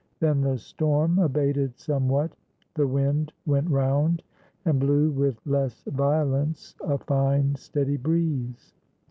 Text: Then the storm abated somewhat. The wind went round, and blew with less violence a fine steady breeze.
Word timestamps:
Then 0.19 0.41
the 0.41 0.57
storm 0.57 1.19
abated 1.19 1.77
somewhat. 1.77 2.31
The 2.73 2.87
wind 2.87 3.33
went 3.45 3.69
round, 3.69 4.23
and 4.65 4.79
blew 4.79 5.11
with 5.11 5.37
less 5.45 5.83
violence 5.83 6.73
a 6.83 6.97
fine 6.97 7.53
steady 7.53 7.97
breeze. 7.97 8.73